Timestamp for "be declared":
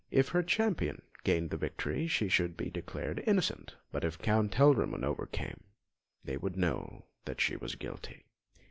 2.57-3.23